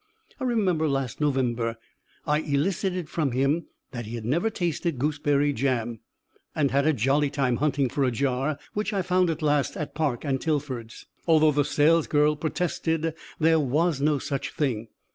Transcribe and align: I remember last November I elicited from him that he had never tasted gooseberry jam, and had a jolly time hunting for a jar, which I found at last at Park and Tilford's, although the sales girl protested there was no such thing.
I 0.39 0.45
remember 0.45 0.87
last 0.87 1.21
November 1.21 1.75
I 2.25 2.39
elicited 2.39 3.07
from 3.07 3.33
him 3.33 3.67
that 3.91 4.07
he 4.07 4.15
had 4.15 4.25
never 4.25 4.49
tasted 4.49 4.97
gooseberry 4.97 5.53
jam, 5.53 5.99
and 6.55 6.71
had 6.71 6.87
a 6.87 6.93
jolly 6.93 7.29
time 7.29 7.57
hunting 7.57 7.87
for 7.87 8.03
a 8.03 8.09
jar, 8.09 8.57
which 8.73 8.93
I 8.93 9.03
found 9.03 9.29
at 9.29 9.43
last 9.43 9.77
at 9.77 9.93
Park 9.93 10.25
and 10.25 10.41
Tilford's, 10.41 11.05
although 11.27 11.51
the 11.51 11.63
sales 11.63 12.07
girl 12.07 12.35
protested 12.35 13.13
there 13.39 13.59
was 13.59 14.01
no 14.01 14.17
such 14.17 14.51
thing. 14.53 14.87